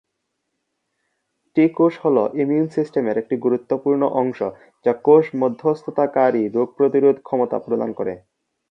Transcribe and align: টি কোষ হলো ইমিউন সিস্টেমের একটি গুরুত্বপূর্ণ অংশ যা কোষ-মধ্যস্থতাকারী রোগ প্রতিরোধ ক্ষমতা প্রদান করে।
টি 1.57 1.63
কোষ 1.73 1.93
হলো 2.03 2.23
ইমিউন 2.33 2.67
সিস্টেমের 2.69 3.15
একটি 3.17 3.35
গুরুত্বপূর্ণ 3.37 4.01
অংশ 4.21 4.39
যা 4.85 4.93
কোষ-মধ্যস্থতাকারী 5.05 6.43
রোগ 6.47 6.67
প্রতিরোধ 6.77 7.15
ক্ষমতা 7.21 7.57
প্রদান 7.59 7.89
করে। 7.93 8.13